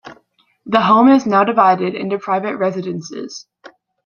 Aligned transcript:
The 0.65 0.81
home 0.81 1.09
is 1.09 1.27
now 1.27 1.43
divided 1.43 1.93
into 1.93 2.17
private 2.17 2.57
residences. 2.57 3.45